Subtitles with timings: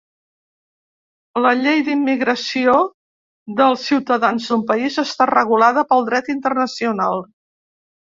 [1.45, 2.75] La llei d'immigració
[3.61, 7.27] dels ciutadans d'un país està regulada pel dret internacional.